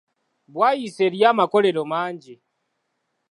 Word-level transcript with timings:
Bwayiise 0.53 1.01
eriyo 1.07 1.25
amakolero 1.31 1.81
mangi. 1.91 2.35